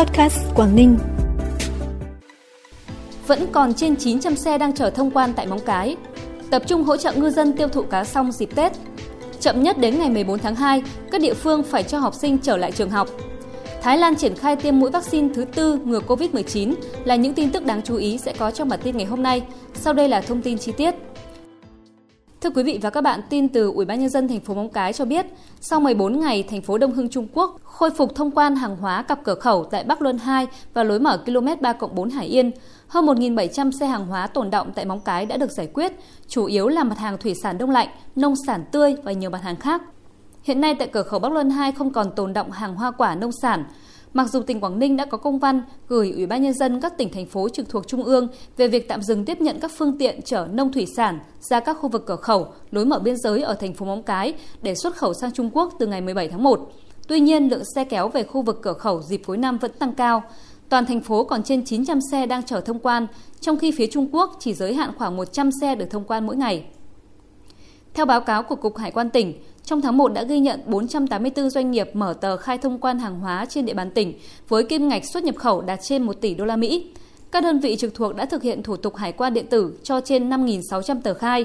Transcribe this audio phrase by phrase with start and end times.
[0.00, 0.98] Podcast Quảng Ninh.
[3.26, 5.96] Vẫn còn trên 900 xe đang chờ thông quan tại Móng Cái.
[6.50, 8.72] Tập trung hỗ trợ ngư dân tiêu thụ cá xong dịp Tết.
[9.40, 12.56] Chậm nhất đến ngày 14 tháng 2, các địa phương phải cho học sinh trở
[12.56, 13.08] lại trường học.
[13.82, 16.74] Thái Lan triển khai tiêm mũi vaccine thứ tư ngừa COVID-19
[17.04, 19.42] là những tin tức đáng chú ý sẽ có trong bản tin ngày hôm nay.
[19.74, 20.94] Sau đây là thông tin chi tiết.
[22.40, 24.68] Thưa quý vị và các bạn, tin từ Ủy ban nhân dân thành phố Móng
[24.68, 25.26] Cái cho biết,
[25.60, 29.02] sau 14 ngày, thành phố Đông Hưng Trung Quốc khôi phục thông quan hàng hóa
[29.02, 32.50] cặp cửa khẩu tại Bắc Luân 2 và lối mở km 3 4 Hải Yên.
[32.88, 35.92] Hơn 1.700 xe hàng hóa tồn động tại Móng Cái đã được giải quyết,
[36.28, 39.42] chủ yếu là mặt hàng thủy sản đông lạnh, nông sản tươi và nhiều mặt
[39.42, 39.82] hàng khác.
[40.42, 43.14] Hiện nay tại cửa khẩu Bắc Luân 2 không còn tồn động hàng hoa quả
[43.14, 43.64] nông sản,
[44.12, 46.98] Mặc dù tỉnh Quảng Ninh đã có công văn gửi Ủy ban nhân dân các
[46.98, 49.98] tỉnh thành phố trực thuộc trung ương về việc tạm dừng tiếp nhận các phương
[49.98, 53.42] tiện chở nông thủy sản ra các khu vực cửa khẩu, lối mở biên giới
[53.42, 56.42] ở thành phố Móng Cái để xuất khẩu sang Trung Quốc từ ngày 17 tháng
[56.42, 56.72] 1.
[57.08, 59.94] Tuy nhiên, lượng xe kéo về khu vực cửa khẩu dịp cuối năm vẫn tăng
[59.94, 60.22] cao.
[60.68, 63.06] Toàn thành phố còn trên 900 xe đang chở thông quan,
[63.40, 66.36] trong khi phía Trung Quốc chỉ giới hạn khoảng 100 xe được thông quan mỗi
[66.36, 66.64] ngày.
[67.94, 71.50] Theo báo cáo của Cục Hải quan tỉnh, trong tháng 1 đã ghi nhận 484
[71.50, 74.14] doanh nghiệp mở tờ khai thông quan hàng hóa trên địa bàn tỉnh
[74.48, 76.86] với kim ngạch xuất nhập khẩu đạt trên 1 tỷ đô la Mỹ.
[77.32, 80.00] Các đơn vị trực thuộc đã thực hiện thủ tục hải quan điện tử cho
[80.00, 81.44] trên 5.600 tờ khai.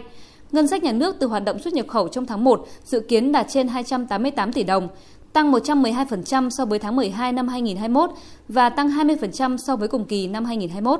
[0.51, 3.31] Ngân sách nhà nước từ hoạt động xuất nhập khẩu trong tháng 1 dự kiến
[3.31, 4.87] đạt trên 288 tỷ đồng,
[5.33, 8.09] tăng 112% so với tháng 12 năm 2021
[8.47, 10.99] và tăng 20% so với cùng kỳ năm 2021.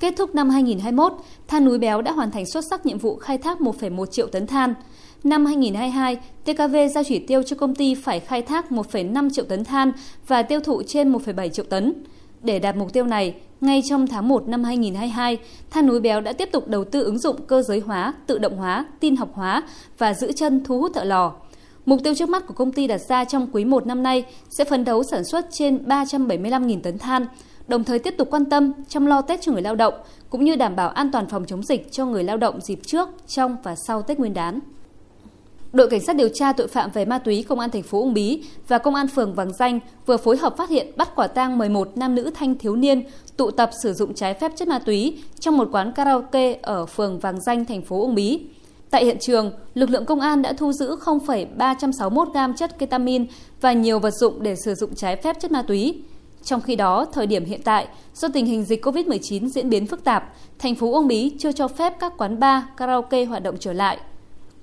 [0.00, 1.12] Kết thúc năm 2021,
[1.48, 4.46] Than núi béo đã hoàn thành xuất sắc nhiệm vụ khai thác 1,1 triệu tấn
[4.46, 4.74] than.
[5.24, 9.64] Năm 2022, TKV giao chỉ tiêu cho công ty phải khai thác 1,5 triệu tấn
[9.64, 9.92] than
[10.26, 11.92] và tiêu thụ trên 1,7 triệu tấn.
[12.42, 15.38] Để đạt mục tiêu này, ngay trong tháng 1 năm 2022,
[15.70, 18.56] Than núi béo đã tiếp tục đầu tư ứng dụng cơ giới hóa, tự động
[18.56, 19.62] hóa, tin học hóa
[19.98, 21.32] và giữ chân thu hút thợ lò.
[21.86, 24.64] Mục tiêu trước mắt của công ty đặt ra trong quý 1 năm nay sẽ
[24.64, 27.26] phấn đấu sản xuất trên 375.000 tấn than,
[27.68, 29.94] đồng thời tiếp tục quan tâm chăm lo Tết cho người lao động,
[30.30, 33.08] cũng như đảm bảo an toàn phòng chống dịch cho người lao động dịp trước,
[33.26, 34.60] trong và sau Tết Nguyên đán
[35.72, 38.14] đội cảnh sát điều tra tội phạm về ma túy công an thành phố Uông
[38.14, 41.58] Bí và công an phường Vàng Danh vừa phối hợp phát hiện bắt quả tang
[41.58, 43.02] 11 nam nữ thanh thiếu niên
[43.36, 47.18] tụ tập sử dụng trái phép chất ma túy trong một quán karaoke ở phường
[47.18, 48.40] Vàng Danh thành phố Uông Bí.
[48.90, 53.26] Tại hiện trường, lực lượng công an đã thu giữ 0,361 gam chất ketamin
[53.60, 56.02] và nhiều vật dụng để sử dụng trái phép chất ma túy.
[56.44, 60.04] Trong khi đó, thời điểm hiện tại, do tình hình dịch COVID-19 diễn biến phức
[60.04, 63.72] tạp, thành phố Uông Bí chưa cho phép các quán bar, karaoke hoạt động trở
[63.72, 63.98] lại–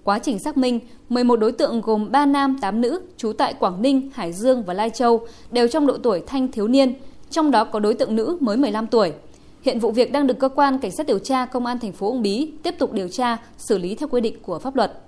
[0.10, 3.82] Quá trình xác minh, 11 đối tượng gồm 3 nam 8 nữ trú tại Quảng
[3.82, 6.94] Ninh, Hải Dương và Lai Châu đều trong độ tuổi thanh thiếu niên,
[7.30, 9.14] trong đó có đối tượng nữ mới 15 tuổi.
[9.62, 12.08] Hiện vụ việc đang được cơ quan cảnh sát điều tra công an thành phố
[12.08, 15.02] Uông Bí tiếp tục điều tra, xử lý theo quy định của pháp luật.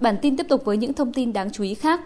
[0.00, 2.00] Bản tin tiếp tục với những thông tin đáng chú ý khác.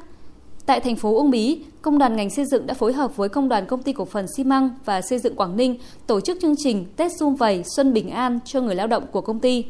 [0.66, 3.48] Tại thành phố Uông Bí, Công đoàn ngành xây dựng đã phối hợp với Công
[3.48, 6.54] đoàn Công ty Cổ phần xi măng và Xây dựng Quảng Ninh tổ chức chương
[6.58, 9.64] trình Tết Xung Vầy Xuân Bình An cho người lao động của công ty.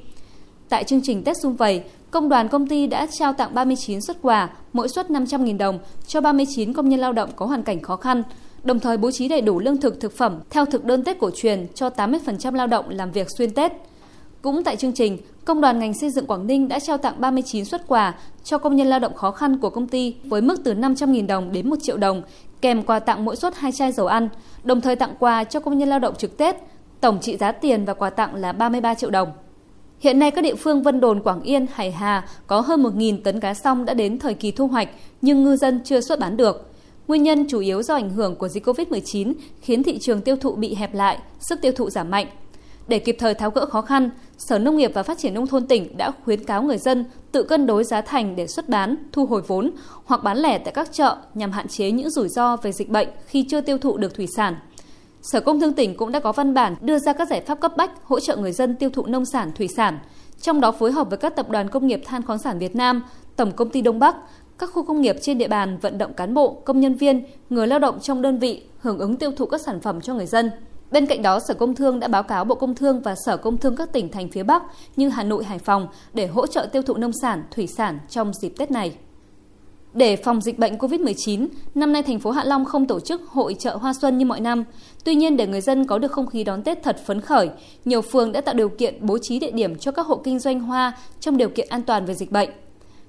[0.68, 4.16] Tại chương trình Tết Xung Vầy, Công đoàn công ty đã trao tặng 39 xuất
[4.22, 7.96] quà, mỗi suất 500.000 đồng cho 39 công nhân lao động có hoàn cảnh khó
[7.96, 8.22] khăn,
[8.64, 11.30] đồng thời bố trí đầy đủ lương thực thực phẩm theo thực đơn Tết cổ
[11.34, 13.72] truyền cho 80% lao động làm việc xuyên Tết.
[14.42, 17.64] Cũng tại chương trình, Công đoàn ngành xây dựng Quảng Ninh đã trao tặng 39
[17.64, 18.14] xuất quà
[18.44, 21.52] cho công nhân lao động khó khăn của công ty với mức từ 500.000 đồng
[21.52, 22.22] đến 1 triệu đồng,
[22.60, 24.28] kèm quà tặng mỗi suất 2 chai dầu ăn,
[24.64, 26.56] đồng thời tặng quà cho công nhân lao động trực Tết.
[27.00, 29.32] Tổng trị giá tiền và quà tặng là 33 triệu đồng.
[30.00, 33.40] Hiện nay các địa phương Vân Đồn, Quảng Yên, Hải Hà có hơn 1.000 tấn
[33.40, 34.88] cá song đã đến thời kỳ thu hoạch
[35.20, 36.70] nhưng ngư dân chưa xuất bán được.
[37.08, 40.54] Nguyên nhân chủ yếu do ảnh hưởng của dịch COVID-19 khiến thị trường tiêu thụ
[40.54, 42.26] bị hẹp lại, sức tiêu thụ giảm mạnh.
[42.88, 45.66] Để kịp thời tháo gỡ khó khăn, Sở Nông nghiệp và Phát triển Nông thôn
[45.66, 49.26] tỉnh đã khuyến cáo người dân tự cân đối giá thành để xuất bán, thu
[49.26, 49.70] hồi vốn
[50.04, 53.08] hoặc bán lẻ tại các chợ nhằm hạn chế những rủi ro về dịch bệnh
[53.26, 54.56] khi chưa tiêu thụ được thủy sản.
[55.22, 57.72] Sở Công Thương tỉnh cũng đã có văn bản đưa ra các giải pháp cấp
[57.76, 59.98] bách hỗ trợ người dân tiêu thụ nông sản, thủy sản,
[60.40, 63.02] trong đó phối hợp với các tập đoàn công nghiệp than khoáng sản Việt Nam,
[63.36, 64.16] Tổng công ty Đông Bắc,
[64.58, 67.66] các khu công nghiệp trên địa bàn vận động cán bộ, công nhân viên, người
[67.66, 70.50] lao động trong đơn vị hưởng ứng tiêu thụ các sản phẩm cho người dân.
[70.92, 73.58] Bên cạnh đó, Sở Công Thương đã báo cáo Bộ Công Thương và Sở Công
[73.58, 74.62] Thương các tỉnh thành phía Bắc
[74.96, 78.32] như Hà Nội, Hải Phòng để hỗ trợ tiêu thụ nông sản, thủy sản trong
[78.34, 78.94] dịp Tết này.
[79.94, 83.56] Để phòng dịch bệnh COVID-19, năm nay thành phố Hạ Long không tổ chức hội
[83.58, 84.64] chợ hoa xuân như mọi năm.
[85.04, 87.50] Tuy nhiên để người dân có được không khí đón Tết thật phấn khởi,
[87.84, 90.60] nhiều phường đã tạo điều kiện bố trí địa điểm cho các hộ kinh doanh
[90.60, 92.50] hoa trong điều kiện an toàn về dịch bệnh.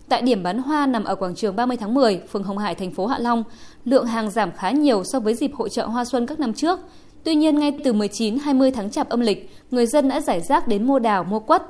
[0.09, 2.91] Tại điểm bán hoa nằm ở quảng trường 30 tháng 10, phường Hồng Hải, thành
[2.91, 3.43] phố Hạ Long,
[3.85, 6.79] lượng hàng giảm khá nhiều so với dịp hội chợ hoa xuân các năm trước–
[7.23, 10.87] Tuy nhiên ngay từ 19-20 tháng chạp âm lịch, người dân đã giải rác đến
[10.87, 11.63] mua đào, mua quất.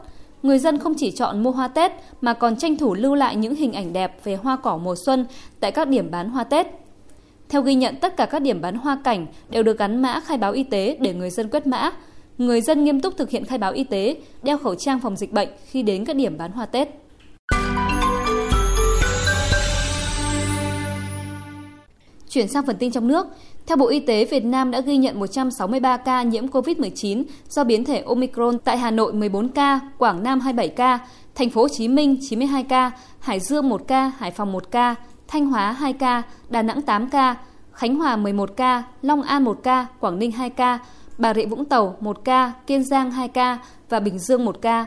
[0.43, 1.91] người dân không chỉ chọn mua hoa Tết
[2.21, 5.25] mà còn tranh thủ lưu lại những hình ảnh đẹp về hoa cỏ mùa xuân
[5.59, 6.67] tại các điểm bán hoa Tết.
[7.49, 10.37] Theo ghi nhận, tất cả các điểm bán hoa cảnh đều được gắn mã khai
[10.37, 11.91] báo y tế để người dân quét mã.
[12.37, 15.31] Người dân nghiêm túc thực hiện khai báo y tế, đeo khẩu trang phòng dịch
[15.31, 16.89] bệnh khi đến các điểm bán hoa Tết.
[22.29, 23.27] Chuyển sang phần tin trong nước,
[23.67, 27.85] theo Bộ Y tế, Việt Nam đã ghi nhận 163 ca nhiễm COVID-19 do biến
[27.85, 30.99] thể Omicron tại Hà Nội 14 ca, Quảng Nam 27 ca,
[31.35, 34.95] Thành phố Hồ Chí Minh 92 ca, Hải Dương 1 ca, Hải Phòng 1 ca,
[35.27, 37.35] Thanh Hóa 2 ca, Đà Nẵng 8 ca,
[37.71, 40.79] Khánh Hòa 11 ca, Long An 1 ca, Quảng Ninh 2 ca,
[41.17, 43.57] Bà Rịa Vũng Tàu 1 ca, Kiên Giang 2 ca
[43.89, 44.85] và Bình Dương 1 ca.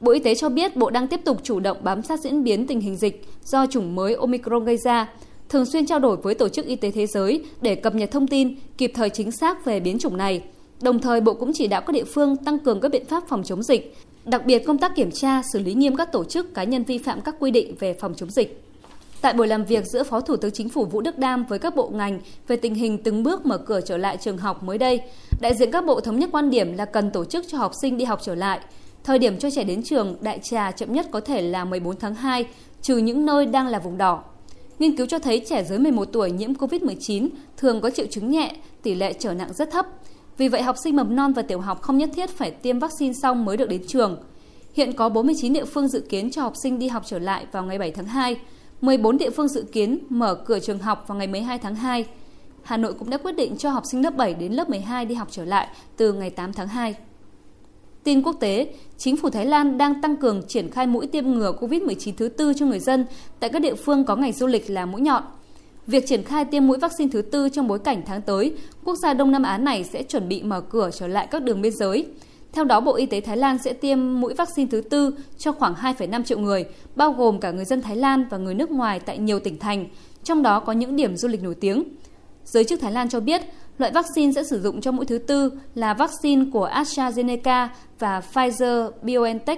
[0.00, 2.66] Bộ Y tế cho biết Bộ đang tiếp tục chủ động bám sát diễn biến
[2.66, 5.08] tình hình dịch do chủng mới Omicron gây ra,
[5.48, 8.26] thường xuyên trao đổi với Tổ chức Y tế Thế giới để cập nhật thông
[8.26, 10.42] tin kịp thời chính xác về biến chủng này.
[10.82, 13.42] Đồng thời, Bộ cũng chỉ đạo các địa phương tăng cường các biện pháp phòng
[13.44, 16.64] chống dịch, đặc biệt công tác kiểm tra, xử lý nghiêm các tổ chức cá
[16.64, 18.62] nhân vi phạm các quy định về phòng chống dịch.
[19.20, 21.76] Tại buổi làm việc giữa Phó Thủ tướng Chính phủ Vũ Đức Đam với các
[21.76, 25.00] bộ ngành về tình hình từng bước mở cửa trở lại trường học mới đây,
[25.40, 27.96] đại diện các bộ thống nhất quan điểm là cần tổ chức cho học sinh
[27.96, 28.60] đi học trở lại.
[29.04, 32.14] Thời điểm cho trẻ đến trường đại trà chậm nhất có thể là 14 tháng
[32.14, 32.46] 2,
[32.82, 34.22] trừ những nơi đang là vùng đỏ.
[34.82, 38.56] Nghiên cứu cho thấy trẻ dưới 11 tuổi nhiễm COVID-19 thường có triệu chứng nhẹ,
[38.82, 39.86] tỷ lệ trở nặng rất thấp.
[40.38, 43.12] Vì vậy, học sinh mầm non và tiểu học không nhất thiết phải tiêm vaccine
[43.12, 44.22] xong mới được đến trường.
[44.74, 47.64] Hiện có 49 địa phương dự kiến cho học sinh đi học trở lại vào
[47.64, 48.36] ngày 7 tháng 2.
[48.80, 52.06] 14 địa phương dự kiến mở cửa trường học vào ngày 12 tháng 2.
[52.62, 55.14] Hà Nội cũng đã quyết định cho học sinh lớp 7 đến lớp 12 đi
[55.14, 56.94] học trở lại từ ngày 8 tháng 2.
[58.04, 61.52] Tin quốc tế, chính phủ Thái Lan đang tăng cường triển khai mũi tiêm ngừa
[61.60, 63.06] COVID-19 thứ tư cho người dân
[63.40, 65.22] tại các địa phương có ngành du lịch là mũi nhọn.
[65.86, 68.54] Việc triển khai tiêm mũi vaccine thứ tư trong bối cảnh tháng tới,
[68.84, 71.62] quốc gia Đông Nam Á này sẽ chuẩn bị mở cửa trở lại các đường
[71.62, 72.06] biên giới.
[72.52, 75.74] Theo đó, Bộ Y tế Thái Lan sẽ tiêm mũi vaccine thứ tư cho khoảng
[75.74, 76.64] 2,5 triệu người,
[76.96, 79.86] bao gồm cả người dân Thái Lan và người nước ngoài tại nhiều tỉnh thành,
[80.24, 81.84] trong đó có những điểm du lịch nổi tiếng.
[82.44, 83.42] Giới chức Thái Lan cho biết,
[83.82, 87.68] loại vaccine sẽ sử dụng cho mũi thứ tư là vaccine của AstraZeneca
[87.98, 89.56] và Pfizer-BioNTech,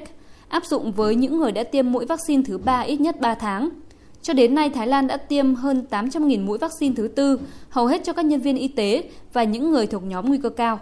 [0.48, 3.68] áp dụng với những người đã tiêm mũi vaccine thứ ba ít nhất 3 tháng.
[4.22, 8.04] Cho đến nay, Thái Lan đã tiêm hơn 800.000 mũi vaccine thứ tư, hầu hết
[8.04, 10.80] cho các nhân viên y tế và những người thuộc nhóm nguy cơ cao.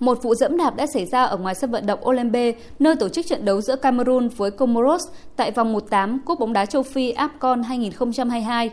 [0.00, 3.08] Một vụ dẫm đạp đã xảy ra ở ngoài sân vận động Olembe, nơi tổ
[3.08, 5.02] chức trận đấu giữa Cameroon với Comoros
[5.36, 8.70] tại vòng 1-8 Cúp bóng đá châu Phi AFCON 2022.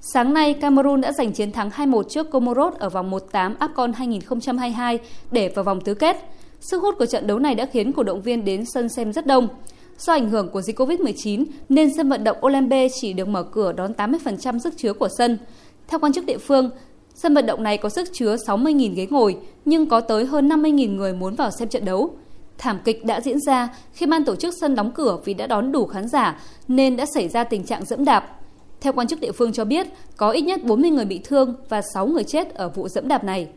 [0.00, 4.98] Sáng nay, Cameroon đã giành chiến thắng 2-1 trước Comoros ở vòng 1-8 AFCON 2022
[5.30, 6.16] để vào vòng tứ kết.
[6.60, 9.26] Sức hút của trận đấu này đã khiến cổ động viên đến sân xem rất
[9.26, 9.48] đông.
[9.98, 13.72] Do ảnh hưởng của dịch Covid-19 nên sân vận động Olembe chỉ được mở cửa
[13.72, 15.38] đón 80% sức chứa của sân.
[15.88, 16.70] Theo quan chức địa phương,
[17.22, 20.96] Sân vận động này có sức chứa 60.000 ghế ngồi, nhưng có tới hơn 50.000
[20.96, 22.10] người muốn vào xem trận đấu.
[22.58, 25.72] Thảm kịch đã diễn ra khi ban tổ chức sân đóng cửa vì đã đón
[25.72, 28.38] đủ khán giả nên đã xảy ra tình trạng dẫm đạp.
[28.80, 29.86] Theo quan chức địa phương cho biết,
[30.16, 33.24] có ít nhất 40 người bị thương và 6 người chết ở vụ dẫm đạp
[33.24, 33.48] này.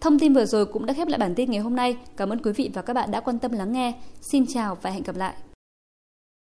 [0.00, 1.96] Thông tin vừa rồi cũng đã khép lại bản tin ngày hôm nay.
[2.16, 3.92] Cảm ơn quý vị và các bạn đã quan tâm lắng nghe.
[4.20, 5.34] Xin chào và hẹn gặp lại.